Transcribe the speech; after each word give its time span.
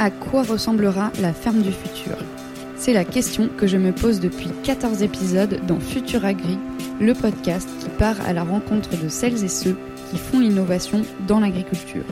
À 0.00 0.10
quoi 0.10 0.44
ressemblera 0.44 1.10
la 1.20 1.32
ferme 1.32 1.60
du 1.60 1.72
futur? 1.72 2.16
C'est 2.76 2.92
la 2.92 3.04
question 3.04 3.48
que 3.48 3.66
je 3.66 3.76
me 3.76 3.90
pose 3.90 4.20
depuis 4.20 4.50
14 4.62 5.02
épisodes 5.02 5.60
dans 5.66 5.80
Futur 5.80 6.24
Agri, 6.24 6.56
le 7.00 7.14
podcast 7.14 7.68
qui 7.80 7.88
part 7.88 8.20
à 8.24 8.32
la 8.32 8.44
rencontre 8.44 8.90
de 9.02 9.08
celles 9.08 9.42
et 9.42 9.48
ceux 9.48 9.76
qui 10.10 10.16
font 10.16 10.38
l'innovation 10.38 11.02
dans 11.26 11.40
l'agriculture. 11.40 12.04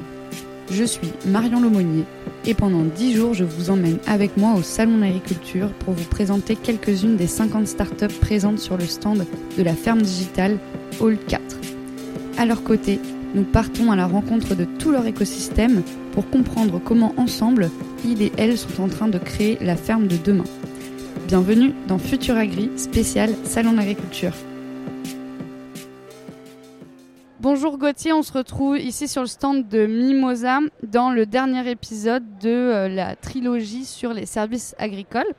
Je 0.73 0.83
suis 0.83 1.13
Marion 1.27 1.61
Lomonier 1.61 2.05
et 2.45 2.55
pendant 2.55 2.83
10 2.83 3.15
jours, 3.15 3.35
je 3.35 3.45
vous 3.45 3.71
emmène 3.71 3.99
avec 4.09 4.37
moi 4.37 4.55
au 4.55 4.63
Salon 4.63 4.99
d'agriculture 4.99 5.73
pour 5.75 5.95
vous 5.95 6.09
présenter 6.09 6.57
quelques-unes 6.57 7.17
des 7.17 7.29
50 7.29 7.69
startups 7.69 8.19
présentes 8.21 8.59
sur 8.59 8.77
le 8.77 8.87
stand 8.87 9.25
de 9.57 9.63
la 9.63 9.75
ferme 9.75 10.03
digitale 10.03 10.59
Hall 11.01 11.19
4. 11.29 11.43
À 12.39 12.47
leur 12.47 12.63
côté, 12.63 13.01
nous 13.35 13.45
partons 13.45 13.93
à 13.93 13.97
la 13.97 14.07
rencontre 14.07 14.55
de 14.55 14.65
tout 14.65 14.91
leur 14.91 15.07
écosystème 15.07 15.83
pour 16.13 16.29
comprendre 16.31 16.81
comment 16.83 17.15
ensemble, 17.17 17.71
ils 18.05 18.23
et 18.23 18.33
elles 18.37 18.57
sont 18.57 18.83
en 18.83 18.89
train 18.89 19.09
de 19.09 19.19
créer 19.19 19.59
la 19.61 19.77
ferme 19.77 20.07
de 20.07 20.17
demain. 20.17 20.45
Bienvenue 21.27 21.75
dans 21.89 21.99
Futur 21.99 22.37
Agri, 22.37 22.71
spécial 22.77 23.31
Salon 23.45 23.73
d'agriculture. 23.73 24.33
Bonjour 27.41 27.79
Gauthier, 27.79 28.13
on 28.13 28.23
se 28.23 28.33
retrouve 28.33 28.79
ici 28.79 29.07
sur 29.07 29.21
le 29.21 29.29
stand 29.29 29.69
de 29.69 29.87
Mimosa 29.87 30.61
dans 30.83 31.11
le 31.11 31.27
dernier 31.27 31.71
épisode 31.71 32.25
de 32.41 32.49
euh, 32.49 32.89
la 32.89 33.15
trilogie 33.15 33.85
sur 33.85 34.13
les 34.13 34.27
services 34.27 34.75
agricoles. 34.79 35.33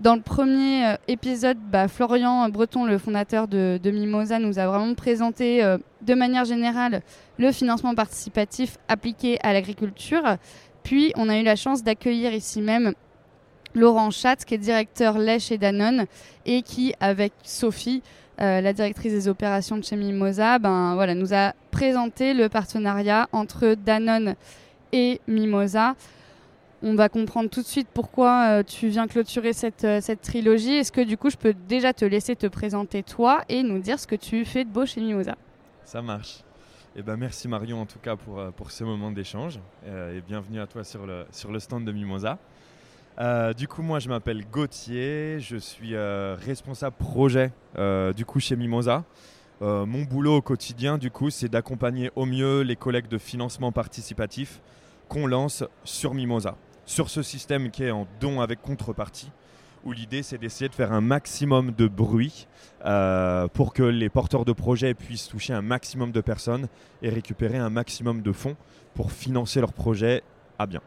Dans 0.00 0.16
le 0.16 0.20
premier 0.20 0.86
euh, 0.86 0.96
épisode, 1.06 1.56
bah, 1.70 1.86
Florian 1.86 2.48
Breton, 2.48 2.84
le 2.84 2.98
fondateur 2.98 3.46
de, 3.46 3.78
Mimosa, 3.84 4.40
nous 4.40 4.58
a 4.58 4.66
vraiment 4.66 4.94
présenté 4.94 5.62
euh, 5.62 5.78
de 6.02 6.14
manière 6.14 6.44
générale 6.44 7.02
le 7.38 7.52
financement 7.52 7.94
participatif 7.94 8.76
appliqué 8.88 9.38
à 9.42 9.52
l'agriculture. 9.52 10.36
Puis 10.82 11.12
on 11.16 11.28
a 11.28 11.38
eu 11.38 11.44
la 11.44 11.54
chance 11.54 11.84
d'accueillir 11.84 12.34
ici 12.34 12.60
même 12.60 12.94
Laurent 13.74 14.10
Schatz, 14.10 14.44
qui 14.44 14.54
est 14.54 14.58
directeur 14.58 15.16
lait 15.16 15.38
chez 15.38 15.58
Danone 15.58 16.06
et 16.44 16.62
qui, 16.62 16.92
avec 16.98 17.32
Sophie, 17.44 18.02
euh, 18.40 18.60
la 18.60 18.72
directrice 18.72 19.12
des 19.12 19.28
opérations 19.28 19.76
de 19.76 19.84
chez 19.84 19.96
Mimosa, 19.96 20.58
ben, 20.58 20.94
voilà, 20.94 21.14
nous 21.14 21.34
a 21.34 21.52
présenté 21.70 22.34
le 22.34 22.48
partenariat 22.48 23.28
entre 23.32 23.74
Danone 23.74 24.34
et 24.92 25.20
Mimosa. 25.28 25.94
On 26.86 26.94
va 26.94 27.08
comprendre 27.08 27.48
tout 27.48 27.62
de 27.62 27.66
suite 27.66 27.88
pourquoi 27.92 28.58
euh, 28.58 28.62
tu 28.62 28.88
viens 28.88 29.08
clôturer 29.08 29.54
cette, 29.54 29.84
euh, 29.84 30.00
cette 30.02 30.20
trilogie. 30.20 30.74
Est-ce 30.74 30.92
que 30.92 31.00
du 31.00 31.16
coup, 31.16 31.30
je 31.30 31.36
peux 31.36 31.54
déjà 31.66 31.94
te 31.94 32.04
laisser 32.04 32.36
te 32.36 32.46
présenter 32.46 33.02
toi 33.02 33.42
et 33.48 33.62
nous 33.62 33.78
dire 33.78 33.98
ce 33.98 34.06
que 34.06 34.14
tu 34.14 34.44
fais 34.44 34.64
de 34.64 34.70
beau 34.70 34.84
chez 34.84 35.00
Mimosa 35.00 35.34
Ça 35.84 36.02
marche. 36.02 36.40
Eh 36.94 37.02
ben, 37.02 37.16
merci 37.16 37.48
Marion 37.48 37.80
en 37.80 37.86
tout 37.86 37.98
cas 37.98 38.14
pour, 38.14 38.40
pour 38.52 38.70
ce 38.70 38.84
moment 38.84 39.10
d'échange 39.10 39.58
et 39.84 40.20
bienvenue 40.28 40.60
à 40.60 40.66
toi 40.68 40.84
sur 40.84 41.06
le, 41.06 41.58
stand 41.58 41.84
de 41.84 41.90
Mimosa. 41.90 42.38
Euh, 43.18 43.52
du 43.52 43.68
coup, 43.68 43.82
moi, 43.82 44.00
je 44.00 44.08
m'appelle 44.08 44.44
Gauthier, 44.50 45.38
je 45.38 45.56
suis 45.56 45.94
euh, 45.94 46.36
responsable 46.38 46.96
projet 46.96 47.52
euh, 47.78 48.12
du 48.12 48.24
coup 48.24 48.40
chez 48.40 48.56
Mimosa. 48.56 49.04
mon 49.60 50.02
boulot 50.02 50.36
au 50.36 50.42
quotidien, 50.42 50.98
du 50.98 51.10
coup, 51.10 51.30
c'est 51.30 51.48
d'accompagner 51.48 52.10
au 52.16 52.26
mieux 52.26 52.62
les 52.62 52.76
collègues 52.76 53.08
de 53.08 53.18
financement 53.18 53.72
participatif 53.72 54.60
qu'on 55.08 55.26
lance 55.26 55.64
sur 55.84 56.12
Mimosa, 56.14 56.56
sur 56.86 57.10
ce 57.10 57.22
système 57.22 57.70
qui 57.70 57.84
est 57.84 57.90
en 57.90 58.06
don 58.20 58.40
avec 58.40 58.62
contrepartie, 58.62 59.30
où 59.84 59.92
l'idée 59.92 60.22
c'est 60.22 60.38
d'essayer 60.38 60.68
de 60.68 60.74
faire 60.74 60.92
un 60.92 61.00
maximum 61.00 61.72
de 61.72 61.86
bruit 61.86 62.46
pour 63.52 63.72
que 63.74 63.82
les 63.82 64.08
porteurs 64.08 64.44
de 64.44 64.52
projets 64.52 64.94
puissent 64.94 65.28
toucher 65.28 65.52
un 65.52 65.62
maximum 65.62 66.12
de 66.12 66.20
personnes 66.20 66.68
et 67.02 67.08
récupérer 67.08 67.58
un 67.58 67.70
maximum 67.70 68.22
de 68.22 68.32
fonds 68.32 68.56
pour 68.94 69.12
financer 69.12 69.60
leurs 69.60 69.72
projets 69.72 70.22
à 70.58 70.66
bien. 70.66 70.80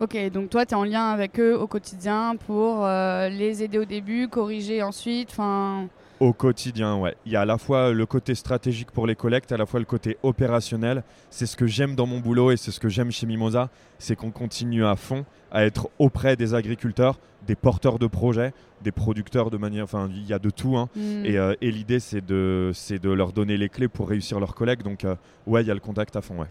Ok, 0.00 0.16
donc 0.32 0.50
toi, 0.50 0.66
tu 0.66 0.72
es 0.72 0.74
en 0.74 0.84
lien 0.84 1.06
avec 1.10 1.38
eux 1.38 1.56
au 1.56 1.66
quotidien 1.68 2.36
pour 2.36 2.84
euh, 2.84 3.28
les 3.28 3.62
aider 3.62 3.78
au 3.78 3.84
début, 3.84 4.28
corriger 4.28 4.82
ensuite, 4.82 5.30
enfin... 5.30 5.88
Au 6.20 6.32
quotidien, 6.32 6.96
ouais. 6.96 7.16
Il 7.26 7.32
y 7.32 7.36
a 7.36 7.40
à 7.40 7.44
la 7.44 7.58
fois 7.58 7.92
le 7.92 8.06
côté 8.06 8.34
stratégique 8.34 8.90
pour 8.90 9.06
les 9.06 9.16
collectes, 9.16 9.50
à 9.52 9.56
la 9.56 9.66
fois 9.66 9.80
le 9.80 9.86
côté 9.86 10.16
opérationnel. 10.22 11.02
C'est 11.30 11.46
ce 11.46 11.56
que 11.56 11.66
j'aime 11.66 11.96
dans 11.96 12.06
mon 12.06 12.20
boulot 12.20 12.52
et 12.52 12.56
c'est 12.56 12.70
ce 12.70 12.80
que 12.80 12.88
j'aime 12.88 13.10
chez 13.10 13.26
Mimosa, 13.26 13.68
c'est 13.98 14.14
qu'on 14.14 14.30
continue 14.30 14.84
à 14.84 14.96
fond 14.96 15.24
à 15.50 15.64
être 15.64 15.88
auprès 15.98 16.36
des 16.36 16.54
agriculteurs, 16.54 17.18
des 17.46 17.56
porteurs 17.56 17.98
de 17.98 18.06
projets, 18.06 18.52
des 18.82 18.92
producteurs 18.92 19.50
de 19.50 19.56
manière... 19.56 19.84
Enfin, 19.84 20.08
il 20.10 20.26
y 20.26 20.32
a 20.32 20.38
de 20.38 20.50
tout. 20.50 20.76
Hein. 20.76 20.88
Hmm. 20.94 21.24
Euh, 21.26 21.54
et, 21.60 21.70
l'idée, 21.70 22.00
c'est 22.00 22.24
de, 22.24 22.72
de 22.90 23.10
leur 23.10 23.32
donner 23.32 23.56
les 23.56 23.68
clés 23.68 23.88
pour 23.88 24.08
réussir 24.08 24.38
leur 24.40 24.54
collecte. 24.54 24.84
Donc, 24.84 25.04
euh, 25.04 25.16
ouais, 25.46 25.62
il 25.62 25.68
y 25.68 25.70
a 25.70 25.74
le 25.74 25.80
contact 25.80 26.16
à 26.16 26.20
fond, 26.20 26.40
ouais. 26.40 26.48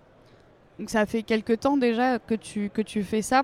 Donc 0.79 0.89
ça 0.89 1.05
fait 1.05 1.23
quelques 1.23 1.59
temps 1.59 1.77
déjà 1.77 2.19
que 2.19 2.33
tu, 2.33 2.69
que 2.69 2.81
tu 2.81 3.03
fais 3.03 3.21
ça. 3.21 3.43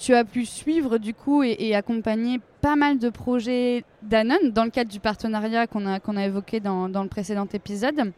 Tu 0.00 0.14
as 0.14 0.24
pu 0.24 0.46
suivre 0.46 0.96
du 0.96 1.12
coup 1.12 1.42
et, 1.42 1.74
accompagner 1.74 2.40
pas 2.62 2.74
mal 2.74 2.98
de 2.98 3.10
projets 3.10 3.84
Danone 4.02 4.50
dans 4.50 4.64
le 4.64 4.70
cadre 4.70 4.90
du 4.90 4.98
partenariat 4.98 5.66
qu'on 5.66 5.84
a, 5.84 6.00
qu'on 6.00 6.16
a 6.16 6.24
évoqué 6.24 6.58
dans, 6.58 6.88
dans, 6.88 7.02
le 7.02 7.08
précédent 7.10 7.46
épisode. 7.52 8.12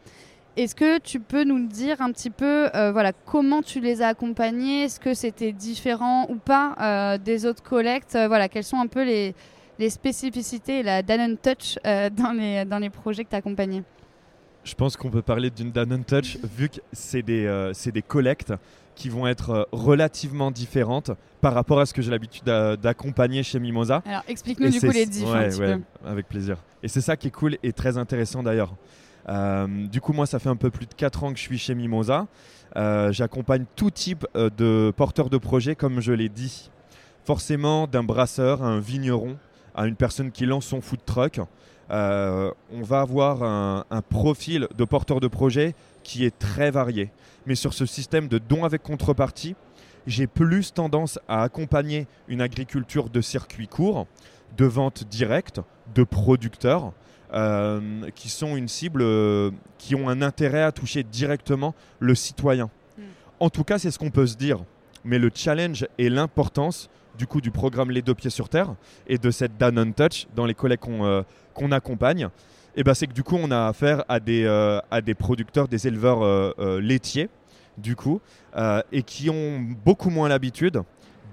Est-ce 0.55 0.75
que 0.75 0.97
tu 0.99 1.19
peux 1.19 1.43
nous 1.43 1.67
dire 1.67 2.01
un 2.01 2.13
petit 2.13 2.29
peu 2.29 2.69
euh, 2.73 2.93
voilà, 2.93 3.11
comment 3.11 3.61
tu 3.61 3.81
les 3.81 4.01
as 4.01 4.07
accompagnés? 4.07 4.83
Est-ce 4.83 4.97
que 4.97 5.13
c'était 5.13 5.51
différent 5.51 6.25
ou 6.29 6.35
pas 6.35 6.75
euh, 6.79 7.17
des 7.17 7.45
autres 7.45 7.63
collectes? 7.63 8.15
Euh, 8.15 8.29
voilà, 8.29 8.47
Quelles 8.47 8.63
sont 8.63 8.79
un 8.79 8.87
peu 8.87 9.03
les, 9.03 9.35
les 9.77 9.89
spécificités 9.89 10.79
et 10.79 10.83
la 10.83 11.03
Danone 11.03 11.37
Touch 11.37 11.77
dans, 11.83 12.31
les, 12.31 12.63
dans 12.63 12.79
les 12.79 12.89
projets 12.89 13.25
que 13.25 13.29
tu 13.29 13.35
as 13.35 13.39
accompagnés? 13.39 13.83
Je 14.63 14.75
pense 14.75 14.95
qu'on 14.95 15.09
peut 15.09 15.21
parler 15.21 15.49
d'une 15.49 15.71
Danone 15.71 16.05
Touch 16.05 16.37
vu 16.43 16.69
que 16.69 16.77
c'est 16.93 17.21
des, 17.21 17.45
euh, 17.45 17.73
des 17.93 18.01
collectes 18.01 18.53
qui 18.95 19.09
vont 19.09 19.27
être 19.27 19.49
euh, 19.49 19.63
relativement 19.71 20.51
différentes 20.51 21.11
par 21.41 21.53
rapport 21.53 21.79
à 21.79 21.85
ce 21.85 21.93
que 21.93 22.01
j'ai 22.01 22.11
l'habitude 22.11 22.45
d'accompagner 22.45 23.43
chez 23.43 23.59
Mimosa. 23.59 24.01
Alors 24.05 24.23
explique-nous 24.27 24.69
du 24.69 24.79
coup 24.79 24.91
les 24.91 25.05
différences. 25.05 25.57
Ouais, 25.57 25.77
avec 26.05 26.27
plaisir. 26.27 26.57
Et 26.81 26.87
c'est 26.87 27.01
ça 27.01 27.17
qui 27.17 27.27
est 27.27 27.31
cool 27.31 27.57
et 27.63 27.73
très 27.73 27.97
intéressant 27.97 28.43
d'ailleurs. 28.43 28.73
Euh, 29.29 29.87
du 29.87 30.01
coup, 30.01 30.13
moi, 30.13 30.25
ça 30.25 30.39
fait 30.39 30.49
un 30.49 30.55
peu 30.55 30.69
plus 30.69 30.85
de 30.85 30.93
4 30.93 31.23
ans 31.23 31.31
que 31.31 31.37
je 31.37 31.43
suis 31.43 31.57
chez 31.57 31.75
Mimosa. 31.75 32.27
J'accompagne 32.75 33.65
tout 33.75 33.91
type 33.91 34.25
de 34.35 34.93
porteurs 34.95 35.29
de 35.29 35.37
projets, 35.37 35.75
comme 35.75 35.99
je 35.99 36.13
l'ai 36.13 36.29
dit. 36.29 36.69
Forcément, 37.25 37.87
d'un 37.87 38.03
brasseur 38.03 38.63
à 38.63 38.67
un 38.67 38.79
vigneron, 38.79 39.37
à 39.75 39.87
une 39.87 39.95
personne 39.95 40.31
qui 40.31 40.45
lance 40.45 40.65
son 40.65 40.81
food 40.81 40.99
truck. 41.05 41.39
Euh, 41.91 42.51
on 42.71 42.81
va 42.81 43.01
avoir 43.01 43.43
un, 43.43 44.01
profil 44.09 44.67
de 44.75 44.85
porteur 44.85 45.19
de 45.19 45.27
projet 45.27 45.75
qui 46.03 46.25
est 46.25 46.37
très 46.37 46.71
varié. 46.71 47.11
Mais 47.45 47.55
sur 47.55 47.73
ce 47.73 47.85
système 47.85 48.27
de 48.27 48.37
don 48.37 48.63
avec 48.63 48.83
contrepartie, 48.83 49.55
j'ai 50.07 50.27
plus 50.27 50.73
tendance 50.73 51.19
à 51.27 51.43
accompagner 51.43 52.07
une 52.27 52.41
agriculture 52.41 53.09
de 53.09 53.21
circuit 53.21 53.67
court, 53.67 54.07
de 54.57 54.65
vente 54.65 55.03
directe, 55.05 55.61
de 55.95 56.03
producteurs, 56.03 56.93
euh, 57.33 58.09
qui 58.15 58.29
sont 58.29 58.55
une 58.55 58.67
cible 58.67 59.01
euh, 59.01 59.51
qui 59.77 59.95
ont 59.95 60.07
un 60.07 60.21
intérêt 60.21 60.61
à 60.61 60.71
toucher 60.71 61.03
directement 61.03 61.73
le 61.99 62.15
citoyen. 62.15 62.69
Hmm. 62.97 63.03
En 63.39 63.49
tout 63.49 63.63
cas, 63.63 63.79
c'est 63.79 63.91
ce 63.91 63.97
qu'on 63.97 64.11
peut 64.11 64.27
se 64.27 64.35
dire. 64.35 64.59
Mais 65.03 65.17
le 65.19 65.31
challenge 65.33 65.87
et 65.97 66.09
l'importance 66.09 66.89
du 67.17 67.27
coup 67.27 67.41
du 67.41 67.51
programme 67.51 67.91
Les 67.91 68.01
Deux 68.01 68.15
Pieds 68.15 68.29
sur 68.29 68.49
Terre 68.49 68.75
et 69.07 69.17
de 69.17 69.31
cette 69.31 69.57
Danone 69.57 69.93
Touch 69.93 70.27
dans 70.35 70.45
les 70.45 70.53
collègues 70.53 70.79
qu'on 70.79 71.05
euh, 71.05 71.23
accompagne, 71.71 72.25
et 72.25 72.29
eh 72.75 72.83
ben, 72.83 72.93
c'est 72.93 73.07
que 73.07 73.13
du 73.13 73.23
coup 73.23 73.37
on 73.39 73.51
a 73.51 73.67
affaire 73.67 74.03
à 74.07 74.19
des, 74.19 74.43
euh, 74.45 74.79
à 74.91 75.01
des 75.01 75.13
producteurs, 75.13 75.67
des 75.67 75.87
éleveurs 75.87 76.23
euh, 76.23 76.79
laitiers, 76.81 77.29
du 77.77 77.95
coup, 77.95 78.21
et 78.91 79.01
qui 79.01 79.31
ont 79.31 79.59
beaucoup 79.83 80.11
moins 80.11 80.29
l'habitude 80.29 80.83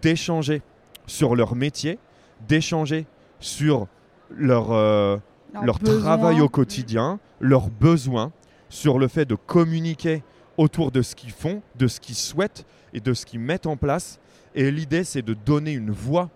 d'échanger 0.00 0.62
sur 1.06 1.36
leur 1.36 1.54
métier, 1.54 1.98
d'échanger 2.48 3.04
sur 3.40 3.88
leur, 4.30 4.70
leur, 4.70 5.78
travail 5.78 6.40
au 6.40 6.48
quotidien, 6.48 7.18
leurs 7.40 7.68
besoins, 7.68 8.32
sur 8.70 8.98
le 8.98 9.06
fait 9.08 9.26
de 9.26 9.34
communiquer 9.34 10.22
autour 10.56 10.92
de 10.92 11.02
ce 11.02 11.14
qu'ils 11.14 11.32
font, 11.32 11.60
de 11.76 11.88
ce 11.88 12.00
qu'ils 12.00 12.14
souhaitent 12.14 12.64
et 12.94 13.00
de 13.00 13.12
ce 13.12 13.26
qu'ils 13.26 13.40
mettent 13.40 13.66
en 13.66 13.76
place. 13.76 14.18
Et 14.54 14.70
l'idée, 14.70 15.04
c'est 15.04 15.22
de 15.22 15.34
donner 15.34 15.72
une 15.72 15.90
voix 15.90 16.30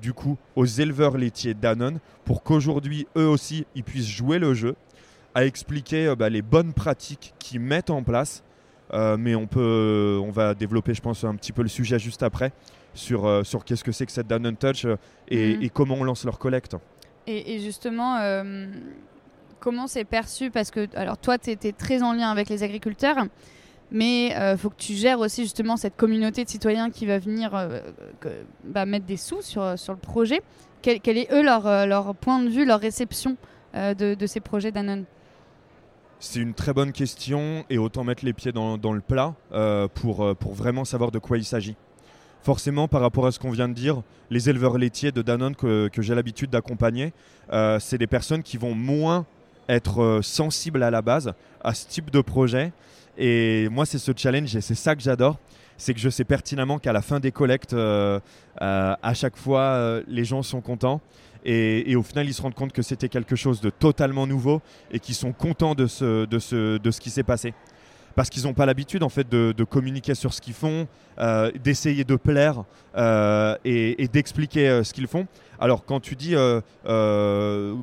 du 0.00 0.12
coup 0.12 0.36
aux 0.56 0.66
éleveurs 0.66 1.16
laitiers 1.16 1.54
Danone 1.54 2.00
pour 2.24 2.42
qu'aujourd'hui, 2.42 3.06
eux 3.16 3.26
aussi, 3.26 3.66
ils 3.74 3.84
puissent 3.84 4.08
jouer 4.08 4.38
le 4.38 4.54
jeu, 4.54 4.76
à 5.34 5.44
expliquer 5.44 6.06
euh, 6.06 6.16
bah, 6.16 6.28
les 6.28 6.42
bonnes 6.42 6.72
pratiques 6.72 7.34
qu'ils 7.38 7.60
mettent 7.60 7.90
en 7.90 8.02
place. 8.02 8.42
Euh, 8.92 9.16
mais 9.16 9.36
on 9.36 9.46
peut, 9.46 10.20
on 10.20 10.30
va 10.30 10.54
développer, 10.54 10.94
je 10.94 11.00
pense, 11.00 11.22
un 11.22 11.36
petit 11.36 11.52
peu 11.52 11.62
le 11.62 11.68
sujet 11.68 11.98
juste 12.00 12.24
après 12.24 12.52
sur, 12.92 13.24
euh, 13.24 13.44
sur 13.44 13.64
qu'est-ce 13.64 13.84
que 13.84 13.92
c'est 13.92 14.04
que 14.04 14.10
cette 14.10 14.26
Danone 14.26 14.56
Touch 14.56 14.84
mhm. 14.84 14.96
et, 15.28 15.70
comment 15.72 15.94
on 15.94 16.04
lance 16.04 16.24
leur 16.24 16.40
collecte. 16.40 16.76
Et, 17.28 17.60
justement, 17.60 18.18
comment 19.60 19.86
c'est 19.86 20.04
perçu? 20.04 20.50
Parce 20.50 20.72
que, 20.72 20.88
alors 20.96 21.18
toi, 21.18 21.38
tu 21.38 21.50
étais 21.50 21.70
très 21.70 22.02
en 22.02 22.12
lien 22.12 22.30
avec 22.30 22.48
les 22.48 22.64
agriculteurs 22.64 23.26
mais 23.90 24.34
euh, 24.36 24.56
faut 24.56 24.70
que 24.70 24.76
tu 24.76 24.94
gères 24.94 25.20
aussi 25.20 25.42
justement 25.42 25.76
cette 25.76 25.96
communauté 25.96 26.44
de 26.44 26.48
citoyens 26.48 26.90
qui 26.90 27.06
va 27.06 27.18
venir 27.18 27.54
euh, 27.54 27.80
bah, 28.64 28.86
mettre 28.86 29.06
des 29.06 29.16
sous 29.16 29.42
sur, 29.42 29.78
sur 29.78 29.92
le 29.92 29.98
projet. 29.98 30.40
Quel, 30.82 31.18
est 31.18 31.32
eux 31.32 31.42
leur, 31.42 31.66
euh, 31.66 31.84
leur 31.86 32.14
point 32.14 32.42
de 32.42 32.48
vue, 32.48 32.64
leur 32.64 32.80
réception 32.80 33.36
de, 33.74 34.14
de, 34.14 34.26
ces 34.26 34.40
projets 34.40 34.72
Danone? 34.72 35.04
C'est 36.22 36.40
une 36.40 36.52
très 36.52 36.74
bonne 36.74 36.92
question 36.92 37.64
et 37.70 37.78
autant 37.78 38.04
mettre 38.04 38.26
les 38.26 38.34
pieds 38.34 38.52
dans, 38.52 38.76
dans 38.76 38.92
le 38.92 39.00
plat 39.00 39.34
euh, 39.52 39.88
pour, 39.88 40.22
euh, 40.22 40.34
pour 40.34 40.52
vraiment 40.52 40.84
savoir 40.84 41.10
de 41.10 41.18
quoi 41.18 41.38
il 41.38 41.46
s'agit. 41.46 41.76
Forcément, 42.42 42.88
par 42.88 43.00
rapport 43.00 43.26
à 43.26 43.32
ce 43.32 43.38
qu'on 43.38 43.50
vient 43.50 43.68
de 43.68 43.72
dire, 43.72 44.02
les 44.28 44.50
éleveurs 44.50 44.76
laitiers 44.76 45.12
de 45.12 45.22
Danone 45.22 45.56
que, 45.56 45.88
que 45.88 46.02
j'ai 46.02 46.14
l'habitude 46.14 46.50
d'accompagner, 46.50 47.14
euh, 47.54 47.78
c'est 47.80 47.96
des 47.96 48.06
personnes 48.06 48.42
qui 48.42 48.58
vont 48.58 48.74
moins 48.74 49.24
être 49.70 50.02
euh, 50.02 50.20
sensibles 50.20 50.82
à 50.82 50.90
la 50.90 51.00
base 51.00 51.32
à 51.64 51.72
ce 51.72 51.86
type 51.88 52.10
de 52.10 52.20
projet. 52.20 52.72
Et 53.20 53.68
moi, 53.68 53.84
c'est 53.84 53.98
ce 53.98 54.12
challenge 54.16 54.56
et 54.56 54.62
c'est 54.62 54.74
ça 54.74 54.96
que 54.96 55.02
j'adore. 55.02 55.38
C'est 55.76 55.92
que 55.92 56.00
je 56.00 56.08
sais 56.08 56.24
pertinemment 56.24 56.78
qu'à 56.78 56.92
la 56.92 57.02
fin 57.02 57.20
des 57.20 57.32
collectes, 57.32 57.74
euh, 57.74 58.18
euh, 58.62 58.94
à 59.02 59.14
chaque 59.14 59.36
fois, 59.36 59.60
euh, 59.60 60.02
les 60.08 60.24
gens 60.24 60.42
sont 60.42 60.62
contents. 60.62 61.02
Et, 61.44 61.96
au 61.96 62.02
final, 62.02 62.26
ils 62.26 62.34
se 62.34 62.42
rendent 62.42 62.54
compte 62.54 62.72
que 62.72 62.82
c'était 62.82 63.08
quelque 63.08 63.36
chose 63.36 63.60
de 63.60 63.70
totalement 63.70 64.26
nouveau 64.26 64.60
et 64.90 65.00
qu'ils 65.00 65.14
sont 65.14 65.32
contents 65.32 65.74
de 65.74 65.86
ce, 65.86 66.26
de 66.26 66.38
ce, 66.38 66.76
de 66.76 66.90
ce 66.90 67.00
qui 67.00 67.08
s'est 67.08 67.22
passé. 67.22 67.54
Parce 68.14 68.30
qu'ils 68.30 68.44
n'ont 68.44 68.54
pas 68.54 68.66
l'habitude 68.66 69.02
en 69.02 69.08
fait 69.08 69.28
de, 69.28 69.64
communiquer 69.64 70.14
sur 70.14 70.34
ce 70.34 70.40
qu'ils 70.40 70.54
font, 70.54 70.88
euh, 71.18 71.50
d'essayer 71.62 72.04
de 72.04 72.16
plaire 72.16 72.64
euh, 72.96 73.56
et, 73.64 74.08
d'expliquer 74.08 74.68
euh, 74.68 74.84
ce 74.84 74.92
qu'ils 74.92 75.06
font. 75.06 75.26
Alors 75.58 75.84
quand 75.84 76.00
tu 76.00 76.16
dis 76.16 76.34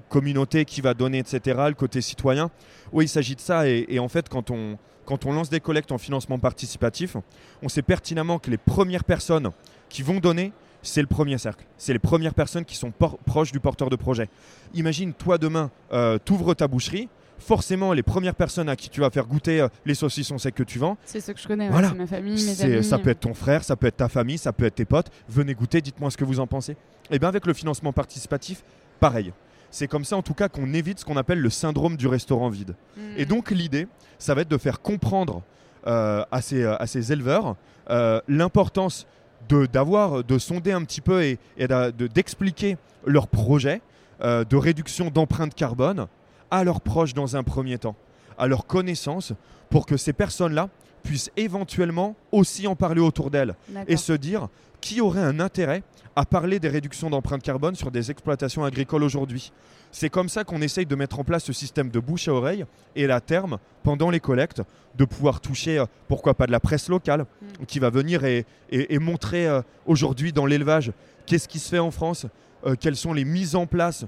communauté 0.09 0.65
qui 0.65 0.81
va 0.81 0.93
donner, 0.93 1.19
etc., 1.19 1.39
le 1.67 1.73
côté 1.73 2.01
citoyen, 2.01 2.49
oui, 2.91 3.05
il 3.05 3.09
s'agit 3.09 3.35
de 3.35 3.41
ça. 3.41 3.67
Et, 3.67 3.99
en 3.99 4.07
fait, 4.07 4.29
quand 4.29 4.51
on, 4.51 4.77
quand 5.05 5.25
on 5.25 5.33
lance 5.33 5.49
des 5.49 5.59
collectes 5.59 5.91
en 5.91 5.97
financement 5.97 6.39
participatif, 6.39 7.17
on 7.61 7.69
sait 7.69 7.81
pertinemment 7.81 8.39
que 8.39 8.49
les 8.49 8.57
premières 8.57 9.03
personnes 9.03 9.51
qui 9.89 10.01
vont 10.01 10.19
donner, 10.19 10.51
c'est 10.81 11.01
le 11.01 11.07
premier 11.07 11.37
cercle. 11.37 11.65
C'est 11.77 11.93
les 11.93 11.99
premières 11.99 12.33
personnes 12.33 12.65
qui 12.65 12.75
sont 12.75 12.91
proches 13.25 13.51
du 13.51 13.59
porteur 13.59 13.89
de 13.89 13.95
projet. 13.95 14.29
Imagine, 14.73 15.13
toi 15.13 15.37
demain, 15.37 15.69
euh, 15.91 16.17
tu 16.23 16.33
ouvres 16.33 16.53
ta 16.53 16.67
boucherie. 16.67 17.09
Forcément, 17.39 17.93
les 17.93 18.03
premières 18.03 18.35
personnes 18.35 18.67
à 18.69 18.75
qui 18.75 18.89
tu 18.89 18.99
vas 19.01 19.09
faire 19.09 19.25
goûter 19.27 19.61
euh, 19.61 19.67
les 19.85 19.93
saucissons 19.93 20.37
secs 20.37 20.53
que 20.55 20.63
tu 20.63 20.79
vends, 20.79 20.97
C'est 21.05 21.19
ce 21.21 21.31
que 21.31 21.39
je 21.39 21.47
connais, 21.47 21.65
ouais, 21.65 21.71
Voilà. 21.71 21.89
c'est 21.89 21.95
ma 21.95 22.07
famille, 22.07 22.33
mes 22.43 22.61
amis. 22.61 22.83
ça 22.83 22.97
peut 22.97 23.09
être 23.11 23.19
ton 23.21 23.33
frère, 23.33 23.63
ça 23.63 23.75
peut 23.75 23.87
être 23.87 23.97
ta 23.97 24.09
famille, 24.09 24.37
ça 24.37 24.51
peut 24.53 24.65
être 24.65 24.75
tes 24.75 24.85
potes. 24.85 25.11
Venez 25.29 25.53
goûter, 25.53 25.81
dites-moi 25.81 26.09
ce 26.11 26.17
que 26.17 26.25
vous 26.25 26.39
en 26.39 26.47
pensez. 26.47 26.75
Et 27.11 27.19
bien 27.19 27.29
avec 27.29 27.45
le 27.45 27.53
financement 27.53 27.93
participatif, 27.93 28.63
pareil. 28.99 29.31
C'est 29.69 29.87
comme 29.87 30.05
ça 30.05 30.15
en 30.17 30.21
tout 30.21 30.33
cas 30.33 30.49
qu'on 30.49 30.73
évite 30.73 30.99
ce 30.99 31.05
qu'on 31.05 31.17
appelle 31.17 31.39
le 31.39 31.49
syndrome 31.49 31.95
du 31.97 32.07
restaurant 32.07 32.49
vide. 32.49 32.75
Mm. 32.95 33.01
Et 33.17 33.25
donc 33.25 33.51
l'idée, 33.51 33.87
ça 34.17 34.33
va 34.33 34.41
être 34.41 34.49
de 34.49 34.57
faire 34.57 34.81
comprendre 34.81 35.43
euh, 35.85 36.23
à, 36.31 36.41
ces, 36.41 36.63
à 36.65 36.87
ces 36.87 37.11
éleveurs 37.11 37.55
euh, 37.89 38.19
l'importance 38.27 39.05
de, 39.49 39.65
d'avoir, 39.65 40.23
de 40.23 40.37
sonder 40.39 40.71
un 40.71 40.83
petit 40.83 41.01
peu 41.01 41.21
et, 41.23 41.37
et 41.57 41.67
d'a- 41.67 41.91
de- 41.91 42.07
d'expliquer 42.07 42.77
leur 43.05 43.27
projet 43.27 43.81
euh, 44.21 44.43
de 44.43 44.55
réduction 44.57 45.09
d'empreinte 45.09 45.53
carbone 45.53 46.07
à 46.51 46.63
leurs 46.63 46.81
proches 46.81 47.13
dans 47.13 47.35
un 47.35 47.43
premier 47.43 47.77
temps, 47.77 47.95
à 48.37 48.47
leurs 48.47 48.65
connaissances, 48.67 49.33
pour 49.69 49.85
que 49.85 49.97
ces 49.97 50.13
personnes-là 50.13 50.69
puissent 51.03 51.31
éventuellement 51.37 52.15
aussi 52.31 52.67
en 52.67 52.75
parler 52.75 53.01
autour 53.01 53.31
d'elles 53.31 53.55
et 53.87 53.97
se 53.97 54.13
dire 54.13 54.47
qui 54.81 55.01
aurait 55.01 55.21
un 55.21 55.39
intérêt 55.39 55.83
à 56.15 56.25
parler 56.25 56.59
des 56.59 56.69
réductions 56.69 57.09
d'empreinte 57.09 57.41
carbone 57.43 57.75
sur 57.75 57.91
des 57.91 58.09
exploitations 58.11 58.63
agricoles 58.63 59.03
aujourd'hui. 59.03 59.51
C'est 59.91 60.09
comme 60.09 60.29
ça 60.29 60.43
qu'on 60.43 60.61
essaye 60.61 60.85
de 60.85 60.95
mettre 60.95 61.19
en 61.19 61.23
place 61.23 61.43
ce 61.45 61.53
système 61.53 61.89
de 61.89 61.99
bouche 61.99 62.27
à 62.27 62.33
oreille 62.33 62.65
et 62.95 63.09
à 63.09 63.21
terme, 63.21 63.57
pendant 63.83 64.09
les 64.09 64.19
collectes, 64.19 64.61
de 64.95 65.05
pouvoir 65.05 65.39
toucher, 65.39 65.77
euh, 65.79 65.85
pourquoi 66.07 66.33
pas 66.33 66.45
de 66.47 66.51
la 66.51 66.59
presse 66.59 66.89
locale, 66.89 67.21
Mm. 67.61 67.65
qui 67.67 67.79
va 67.79 67.89
venir 67.89 68.25
et, 68.25 68.45
et- 68.71 68.93
et 68.95 68.99
montrer 68.99 69.47
euh, 69.47 69.61
aujourd'hui 69.85 70.33
dans 70.33 70.45
l'élevage 70.45 70.91
qu'est-ce 71.25 71.47
qui 71.47 71.59
se 71.59 71.69
fait 71.69 71.79
en 71.79 71.91
France, 71.91 72.25
euh, 72.65 72.75
quelles 72.79 72.95
sont 72.95 73.13
les 73.13 73.25
mises 73.25 73.55
en 73.55 73.65
place 73.67 74.05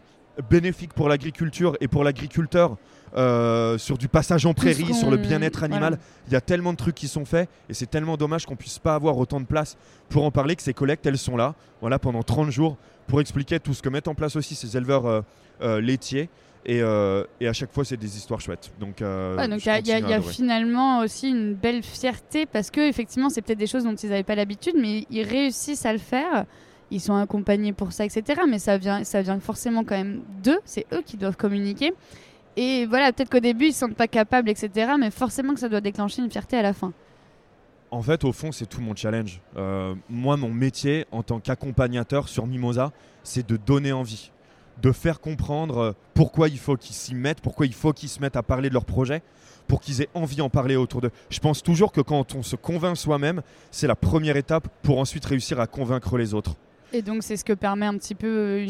bénéfiques 0.49 0.93
pour 0.93 1.09
l'agriculture 1.09 1.75
et 1.81 1.87
pour 1.87 2.03
l'agriculteur 2.03 2.77
euh, 3.15 3.77
sur 3.77 3.97
du 3.97 4.07
passage 4.07 4.45
en 4.45 4.53
prairie, 4.53 4.93
sur 4.93 5.09
le 5.09 5.17
bien-être 5.17 5.63
animal. 5.63 5.93
voilà. 5.93 5.97
Il 6.27 6.33
y 6.33 6.35
a 6.35 6.41
tellement 6.41 6.73
de 6.73 6.77
trucs 6.77 6.95
qui 6.95 7.07
sont 7.07 7.25
faits 7.25 7.49
et 7.67 7.73
c'est 7.73 7.87
tellement 7.89 8.17
dommage 8.17 8.45
qu'on 8.45 8.55
puisse 8.55 8.77
pas 8.79 8.93
avoir 8.95 9.17
autant 9.17 9.39
de 9.39 9.45
place 9.45 9.77
pour 10.09 10.23
en 10.25 10.31
parler 10.31 10.55
que 10.55 10.61
ces 10.61 10.73
collectes, 10.73 11.05
elles 11.05 11.17
sont 11.17 11.35
là, 11.35 11.55
voilà, 11.81 11.97
pendant 11.97 12.21
30 12.23 12.51
jours 12.51 12.77
pour 13.07 13.19
expliquer 13.21 13.59
tout 13.59 13.73
ce 13.73 13.81
que 13.81 13.89
mettent 13.89 14.07
en 14.07 14.13
place 14.15 14.35
aussi 14.35 14.53
ces 14.53 14.77
éleveurs 14.77 15.05
euh, 15.07 15.21
euh, 15.61 15.81
laitiers. 15.81 16.29
Et, 16.65 16.81
euh, 16.81 17.23
et 17.39 17.47
à 17.47 17.53
chaque 17.53 17.71
fois, 17.71 17.85
c'est 17.85 17.97
des 17.97 18.17
histoires 18.17 18.41
chouettes. 18.41 18.71
Donc, 18.79 19.01
euh, 19.01 19.37
Ouais, 19.37 19.47
il 19.47 19.87
y 19.87 19.91
a, 19.91 19.99
y 19.99 20.19
y 20.19 20.21
finalement 20.23 20.99
aussi 20.99 21.29
une 21.29 21.53
belle 21.53 21.81
fierté 21.83 22.45
parce 22.45 22.69
que 22.69 22.81
effectivement 22.81 23.29
c'est 23.29 23.41
peut-être 23.41 23.57
des 23.59 23.65
choses 23.67 23.85
dont 23.85 23.95
ils 23.95 24.09
n'avaient 24.09 24.23
pas 24.23 24.35
l'habitude, 24.35 24.75
mais 24.77 25.05
ils 25.09 25.23
réussissent 25.23 25.85
à 25.85 25.93
le 25.93 25.99
faire. 25.99 26.45
Ils 26.91 27.01
sont 27.01 27.15
accompagnés 27.15 27.73
pour 27.73 27.91
ça, 27.91 28.05
etc. 28.05 28.41
Mais 28.47 28.59
ça 28.59 28.77
vient, 28.77 29.03
ça 29.03 29.21
vient 29.21 29.39
forcément 29.39 29.83
quand 29.83 29.95
même 29.95 30.21
d'eux. 30.43 30.59
C'est 30.65 30.85
eux 30.93 31.01
qui 31.05 31.17
doivent 31.17 31.37
communiquer. 31.37 31.93
Et 32.57 32.85
voilà, 32.87 33.13
peut-être 33.13 33.29
qu'au 33.29 33.39
début 33.39 33.67
ils 33.67 33.73
se 33.73 33.79
sentent 33.79 33.95
pas 33.95 34.07
capables, 34.07 34.49
etc. 34.49 34.93
Mais 34.99 35.11
forcément 35.11 35.53
que 35.53 35.59
ça 35.59 35.69
doit 35.69 35.81
déclencher 35.81 36.21
une 36.21 36.31
fierté 36.31 36.57
à 36.57 36.61
la 36.61 36.73
fin. 36.73 36.91
En 37.91 38.01
fait, 38.01 38.23
au 38.23 38.31
fond, 38.31 38.51
c'est 38.51 38.67
tout 38.67 38.81
mon 38.81 38.95
challenge. 38.95 39.41
Euh, 39.57 39.95
moi, 40.09 40.37
mon 40.37 40.49
métier 40.49 41.05
en 41.11 41.23
tant 41.23 41.39
qu'accompagnateur 41.39 42.27
sur 42.27 42.45
Mimosa, 42.45 42.91
c'est 43.23 43.47
de 43.47 43.57
donner 43.57 43.91
envie, 43.91 44.31
de 44.81 44.91
faire 44.91 45.19
comprendre 45.19 45.77
euh, 45.77 45.91
pourquoi 46.13 46.49
il 46.49 46.59
faut 46.59 46.75
qu'ils 46.75 46.95
s'y 46.95 47.15
mettent, 47.15 47.41
pourquoi 47.41 47.65
il 47.65 47.73
faut 47.73 47.91
qu'ils 47.91 48.09
se 48.09 48.19
mettent 48.19 48.35
à 48.35 48.43
parler 48.43 48.69
de 48.69 48.75
leur 48.75 48.85
projet, 48.85 49.23
pour 49.67 49.81
qu'ils 49.81 50.01
aient 50.01 50.09
envie 50.13 50.35
d'en 50.35 50.49
parler 50.49 50.75
autour 50.75 51.01
d'eux. 51.01 51.11
Je 51.29 51.39
pense 51.39 51.63
toujours 51.63 51.91
que 51.91 52.01
quand 52.01 52.35
on 52.35 52.43
se 52.43 52.55
convainc 52.55 52.95
soi-même, 52.95 53.41
c'est 53.71 53.87
la 53.87 53.95
première 53.95 54.37
étape 54.37 54.67
pour 54.83 54.99
ensuite 54.99 55.25
réussir 55.25 55.59
à 55.59 55.65
convaincre 55.65 56.17
les 56.17 56.35
autres. 56.35 56.55
Et 56.93 57.01
donc 57.01 57.23
c'est 57.23 57.37
ce 57.37 57.43
que 57.45 57.53
permet 57.53 57.85
un 57.85 57.97
petit 57.97 58.15
peu 58.15 58.27
euh, 58.27 58.63
une, 58.63 58.69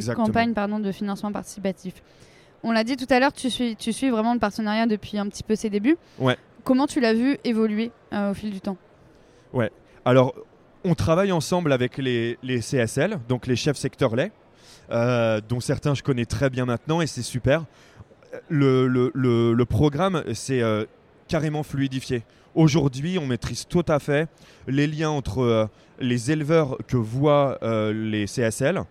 ça. 0.00 0.14
campagne 0.14 0.52
pardon, 0.54 0.78
de 0.78 0.92
financement 0.92 1.32
participatif. 1.32 1.94
On 2.62 2.72
l'a 2.72 2.84
dit 2.84 2.96
tout 2.96 3.06
à 3.10 3.18
l'heure, 3.20 3.32
tu 3.32 3.50
suis, 3.50 3.76
tu 3.76 3.92
suis 3.92 4.10
vraiment 4.10 4.32
le 4.34 4.40
partenariat 4.40 4.86
depuis 4.86 5.18
un 5.18 5.28
petit 5.28 5.42
peu 5.42 5.54
ses 5.54 5.70
débuts. 5.70 5.96
Ouais. 6.18 6.36
Comment 6.64 6.86
tu 6.86 7.00
l'as 7.00 7.12
vu 7.14 7.36
évoluer 7.44 7.90
euh, 8.12 8.30
au 8.30 8.34
fil 8.34 8.50
du 8.50 8.60
temps? 8.60 8.76
Alors, 10.06 10.34
on 10.84 10.94
travaille 10.94 11.32
ensemble 11.32 11.72
avec 11.72 11.96
les, 11.96 12.38
les 12.42 12.60
CSL, 12.60 13.18
donc 13.28 13.46
les 13.46 13.56
chefs 13.56 13.76
secteur 13.78 14.14
lait, 14.16 14.32
euh, 14.90 15.40
dont 15.48 15.60
certains 15.60 15.94
je 15.94 16.02
connais 16.02 16.26
très 16.26 16.50
bien 16.50 16.66
maintenant 16.66 17.00
et 17.00 17.06
c'est 17.06 17.22
super. 17.22 17.64
Le, 18.50 18.86
le- 18.86 19.10
le- 19.14 19.54
le 19.54 19.64
programme, 19.64 20.22
c'est 20.34 20.60
euh, 20.60 20.84
carrément 21.28 21.62
fluidifié. 21.62 22.22
Aujourd'hui, 22.54 23.18
on 23.18 23.26
maîtrise 23.26 23.66
tout 23.66 23.84
à 23.88 23.98
fait 23.98 24.28
les 24.68 24.86
liens 24.86 25.10
entre 25.10 25.42
euh, 25.42 25.66
les 25.98 26.30
éleveurs 26.30 26.78
que 26.86 26.96
voient 26.96 27.58
euh, 27.62 27.92
les 27.92 28.26
CSL, 28.26 28.82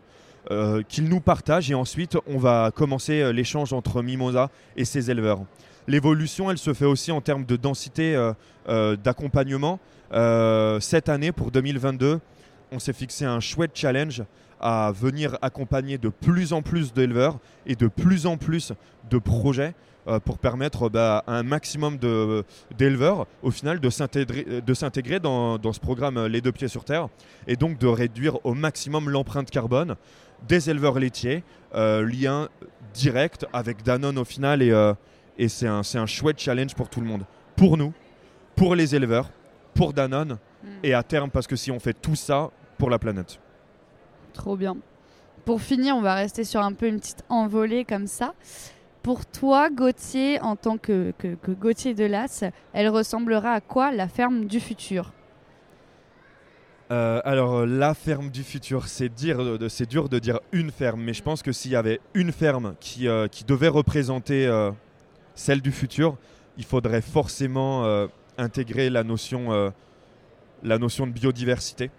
euh, 0.51 0.81
qu'ils 0.89 1.07
nous 1.07 1.21
partagent, 1.21 1.71
et 1.71 1.73
ensuite, 1.73 2.17
on 2.27 2.37
va 2.37 2.71
commencer 2.75 3.31
l'échange 3.31 3.71
entre 3.71 4.01
Mimosa 4.01 4.49
et 4.75 4.83
ses 4.83 5.09
éleveurs. 5.09 5.41
L'évolution, 5.87 6.51
elle 6.51 6.57
se 6.57 6.73
fait 6.73 6.85
aussi 6.85 7.11
en 7.11 7.21
termes 7.21 7.45
de 7.45 7.55
densité 7.55 8.31
d'accompagnement. 9.03 9.79
Cette 10.79 11.09
année, 11.09 11.33
pour 11.33 11.51
2022, 11.51 12.21
on 12.71 12.79
s'est 12.79 12.93
fixé 12.93 13.25
un 13.25 13.41
chouette 13.41 13.71
challenge 13.73 14.23
à 14.61 14.93
venir 14.93 15.37
accompagner 15.41 15.97
de 15.97 16.07
plus 16.07 16.53
en 16.53 16.61
plus 16.61 16.93
d'éleveurs 16.93 17.39
et 17.65 17.75
de 17.75 17.87
plus 17.87 18.25
en 18.25 18.37
plus 18.37 18.71
de 19.09 19.17
projets 19.17 19.73
euh, 20.07 20.19
pour 20.19 20.37
permettre 20.37 20.89
bah, 20.89 21.23
à 21.27 21.37
un 21.37 21.43
maximum 21.43 21.97
de- 21.97 22.43
d'éleveurs, 22.77 23.25
au 23.41 23.51
final, 23.51 23.79
de 23.79 23.89
s'intégrer 23.89 24.61
de 24.61 24.73
s'intégrer 24.73 25.19
dans, 25.19 25.57
dans 25.57 25.73
ce 25.73 25.79
programme 25.79 26.17
euh, 26.17 26.27
Les 26.27 26.41
Deux 26.41 26.51
Pieds 26.51 26.67
sur 26.67 26.83
Terre 26.85 27.07
et 27.47 27.55
donc 27.55 27.77
de 27.77 27.87
réduire 27.87 28.45
au 28.45 28.53
maximum 28.53 29.09
l'empreinte 29.09 29.49
carbone 29.49 29.95
des 30.47 30.69
éleveurs 30.69 30.99
laitiers, 30.99 31.43
euh, 31.73 32.05
lien 32.05 32.49
direct 32.93 33.45
avec 33.53 33.81
Danone 33.83 34.17
au 34.17 34.25
final 34.25 34.61
et, 34.61 34.71
euh, 34.71 34.93
et 35.37 35.47
c'est 35.47 35.67
un, 35.67 35.83
c'est 35.83 35.97
un 35.97 36.05
chouette 36.05 36.39
challenge 36.39 36.75
pour 36.75 36.89
tout 36.89 36.99
le 37.01 37.07
monde. 37.07 37.23
Pour 37.55 37.77
nous, 37.77 37.93
pour 38.55 38.75
les 38.75 38.93
éleveurs, 38.95 39.29
pour 39.73 39.93
Danone 39.93 40.37
et 40.83 40.93
à 40.93 41.01
terme 41.03 41.29
parce 41.29 41.47
que 41.47 41.55
si 41.55 41.71
on 41.71 41.79
fait 41.79 41.93
tout 41.93 42.15
ça 42.15 42.49
pour 42.77 42.89
la 42.89 42.99
planète. 42.99 43.39
Trop 44.33 44.55
bien. 44.57 44.75
Pour 45.45 45.61
finir, 45.61 45.95
on 45.95 46.01
va 46.01 46.15
rester 46.15 46.43
sur 46.43 46.61
un 46.61 46.73
peu 46.73 46.87
une 46.87 46.99
petite 46.99 47.23
envolée 47.29 47.83
comme 47.85 48.07
ça. 48.07 48.33
Pour 49.03 49.25
toi, 49.25 49.69
Gauthier, 49.69 50.39
en 50.41 50.55
tant 50.55 50.77
que, 50.77 51.11
que, 51.17 51.35
que 51.35 51.51
Gauthier 51.51 51.93
elle 52.71 52.87
ressemblera 52.87 53.51
à 53.51 53.59
quoi 53.59 53.91
la 53.91 54.07
ferme 54.07 54.45
du 54.45 54.61
futur? 54.61 55.11
Euh, 56.89 57.21
alors 57.25 57.53
euh, 57.59 57.65
la 57.65 57.95
ferme 57.95 58.29
du 58.29 58.43
futur, 58.43 58.87
de- 59.57 59.67
c'est 59.67 59.89
dur 59.89 60.07
de 60.07 60.19
dire 60.19 60.39
une 60.53 60.71
ferme, 60.71 61.01
mais 61.01 61.13
je 61.13 61.21
pense 61.21 61.41
que 61.41 61.51
s'il 61.51 61.71
y 61.71 61.75
avait 61.75 61.99
une 62.13 62.31
ferme 62.31 62.75
qui, 62.79 63.09
euh, 63.09 63.27
devait 63.43 63.67
représenter 63.67 64.47
euh, 64.47 64.71
celle 65.35 65.61
du 65.61 65.73
futur, 65.73 66.15
il 66.57 66.63
faudrait 66.63 67.01
forcément 67.01 67.83
euh, 67.83 68.07
intégrer 68.37 68.89
la 68.89 69.03
notion, 69.03 69.51
euh, 69.51 69.69
la 70.63 70.77
notion 70.77 71.07
de 71.07 71.11
biodiversité, 71.11 71.91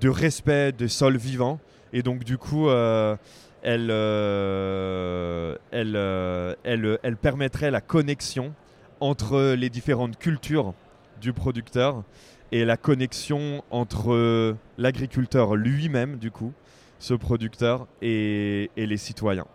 de 0.00 0.08
respect 0.08 0.70
des 0.70 0.88
sols 0.88 1.16
vivants, 1.16 1.58
et 1.92 2.02
donc 2.02 2.22
du 2.22 2.38
coup, 2.38 2.68
euh, 2.68 3.16
elle, 3.62 3.88
euh, 3.90 5.27
elle, 5.78 5.94
euh, 5.94 6.54
elle, 6.64 7.16
permettrait 7.16 7.70
la 7.70 7.80
connexion 7.80 8.52
entre 9.00 9.54
les 9.54 9.70
différentes 9.70 10.18
cultures 10.18 10.74
du 11.20 11.32
producteur 11.32 12.02
et 12.50 12.64
la 12.64 12.76
connexion 12.76 13.62
entre 13.70 14.56
l'agriculteur 14.76 15.54
lui-même, 15.54 16.16
du 16.16 16.30
coup, 16.30 16.52
ce 16.98 17.14
producteur, 17.14 17.86
et, 18.02 18.70
les 18.76 18.96
citoyens. 18.96 19.46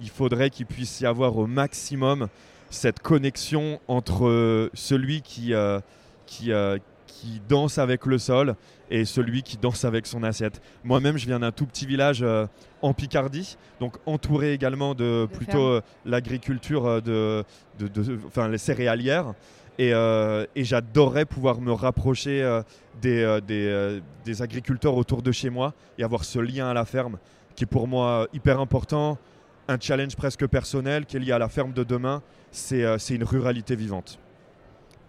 Il 0.00 0.08
faudrait 0.08 0.50
qu'il 0.50 0.66
puisse 0.66 1.00
y 1.00 1.06
avoir 1.06 1.36
au 1.36 1.46
maximum 1.46 2.28
cette 2.70 3.00
connexion 3.00 3.78
entre 3.86 4.70
celui 4.74 5.22
qui, 5.22 5.52
qui, 6.26 6.52
qui 7.10 7.42
danse 7.48 7.78
avec 7.78 8.06
le 8.06 8.18
sol 8.18 8.54
et 8.90 9.04
celui 9.04 9.42
qui 9.42 9.56
danse 9.56 9.84
avec 9.84 10.06
son 10.06 10.22
assiette. 10.22 10.62
Moi-même, 10.84 11.18
je 11.18 11.26
viens 11.26 11.40
d'un 11.40 11.52
tout 11.52 11.66
petit 11.66 11.86
village 11.86 12.22
euh, 12.22 12.46
en 12.82 12.94
Picardie, 12.94 13.56
donc 13.80 13.96
entouré 14.06 14.52
également 14.52 14.94
de, 14.94 15.28
plutôt 15.30 15.62
euh, 15.62 15.80
l'agriculture 16.04 16.86
euh, 16.86 17.00
de, 17.78 17.88
de, 17.88 18.18
enfin, 18.26 18.48
les 18.48 18.58
céréalières. 18.58 19.34
Et, 19.78 19.92
et 19.92 20.64
j'adorerais 20.64 21.24
pouvoir 21.24 21.58
me 21.62 21.72
rapprocher 21.72 22.60
des, 23.00 23.40
des, 23.46 24.00
des, 24.26 24.42
agriculteurs 24.42 24.94
autour 24.94 25.22
de 25.22 25.32
chez 25.32 25.48
moi 25.48 25.72
et 25.96 26.04
avoir 26.04 26.24
ce 26.24 26.38
lien 26.38 26.68
à 26.68 26.74
la 26.74 26.84
ferme 26.84 27.16
qui 27.56 27.64
est 27.64 27.66
pour 27.66 27.88
moi 27.88 28.28
hyper 28.34 28.60
important, 28.60 29.16
un 29.68 29.78
challenge 29.80 30.16
presque 30.16 30.46
personnel 30.46 31.06
qui 31.06 31.16
est 31.16 31.20
lié 31.20 31.32
à 31.32 31.38
la 31.38 31.48
ferme 31.48 31.72
de 31.72 31.82
demain. 31.82 32.20
C'est 32.50 32.98
une 33.08 33.24
ruralité 33.24 33.74
vivante. 33.74 34.18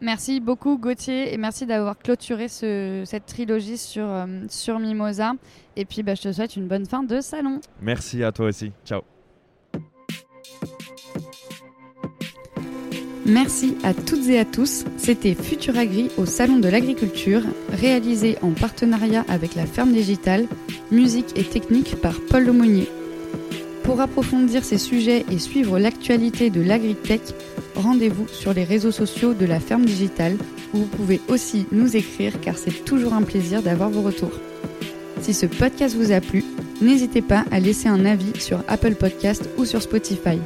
Merci 0.01 0.39
beaucoup 0.39 0.79
Gauthier 0.79 1.31
et 1.31 1.37
merci 1.37 1.67
d'avoir 1.67 1.97
clôturé 1.97 2.47
cette 2.47 3.25
trilogie 3.27 3.77
sur, 3.77 4.05
euh, 4.05 4.25
sur 4.49 4.79
Mimosa. 4.79 5.33
Et 5.75 5.85
puis 5.85 6.01
bah, 6.01 6.15
je 6.15 6.23
te 6.23 6.31
souhaite 6.31 6.55
une 6.55 6.67
bonne 6.67 6.87
fin 6.87 7.03
de 7.03 7.21
salon. 7.21 7.61
Merci 7.81 8.23
à 8.23 8.31
toi 8.31 8.47
aussi. 8.47 8.71
Ciao. 8.83 9.01
Merci 13.27 13.77
à 13.83 13.93
toutes 13.93 14.27
et 14.27 14.39
à 14.39 14.45
tous. 14.45 14.83
C'était 14.97 15.35
Futur 15.35 15.77
Agri 15.77 16.09
au 16.17 16.25
Salon 16.25 16.57
de 16.57 16.67
l'Agriculture, 16.67 17.43
réalisé 17.71 18.37
en 18.41 18.51
partenariat 18.51 19.23
avec 19.29 19.53
la 19.53 19.67
Ferme 19.67 19.91
Digitale, 19.91 20.47
musique 20.91 21.37
et 21.37 21.43
technique 21.43 22.01
par 22.01 22.15
Paul 22.29 22.45
Lemonnier. 22.45 22.89
Pour 23.83 24.01
approfondir 24.01 24.63
ces 24.63 24.79
sujets 24.79 25.23
et 25.29 25.37
suivre 25.37 25.77
l'actualité 25.77 26.49
de 26.49 26.61
l'agritech, 26.61 27.21
rendez-vous 27.81 28.27
sur 28.27 28.53
les 28.53 28.63
réseaux 28.63 28.91
sociaux 28.91 29.33
de 29.33 29.45
la 29.45 29.59
ferme 29.59 29.85
digitale 29.85 30.37
où 30.73 30.77
vous 30.77 30.85
pouvez 30.85 31.21
aussi 31.27 31.65
nous 31.71 31.95
écrire 31.95 32.39
car 32.41 32.57
c'est 32.57 32.85
toujours 32.85 33.13
un 33.13 33.23
plaisir 33.23 33.61
d'avoir 33.61 33.89
vos 33.89 34.01
retours. 34.01 34.39
Si 35.21 35.33
ce 35.33 35.45
podcast 35.45 35.95
vous 35.95 36.11
a 36.11 36.21
plu, 36.21 36.43
n'hésitez 36.81 37.21
pas 37.21 37.45
à 37.51 37.59
laisser 37.59 37.89
un 37.89 38.05
avis 38.05 38.39
sur 38.39 38.63
Apple 38.67 38.95
Podcast 38.95 39.49
ou 39.57 39.65
sur 39.65 39.81
Spotify. 39.81 40.39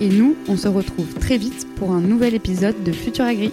Et 0.00 0.08
nous, 0.08 0.36
on 0.48 0.56
se 0.56 0.68
retrouve 0.68 1.14
très 1.14 1.38
vite 1.38 1.66
pour 1.76 1.92
un 1.92 2.00
nouvel 2.00 2.34
épisode 2.34 2.82
de 2.84 2.92
Futur 2.92 3.24
Agri. 3.24 3.52